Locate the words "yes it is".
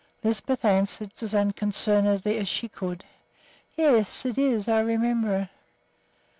3.77-4.67